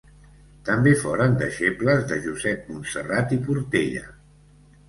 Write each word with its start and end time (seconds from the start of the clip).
També 0.69 0.93
foren 1.01 1.35
deixebles 1.41 2.01
de 2.13 2.19
Josep 2.25 2.73
Montserrat 2.73 3.37
i 3.39 3.41
Portella. 3.47 4.07